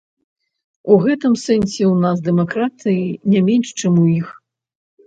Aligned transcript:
У 0.95 0.97
гэтым 1.03 1.33
сэнсе 1.43 1.75
ў 1.75 1.91
нас 2.07 2.17
дэмакратыі 2.29 3.05
не 3.37 3.47
менш, 3.53 3.67
чым 3.85 3.93
у 4.07 4.09
іх. 4.19 4.27